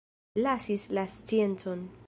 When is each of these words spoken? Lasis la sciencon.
Lasis 0.45 0.87
la 0.99 1.05
sciencon. 1.17 1.89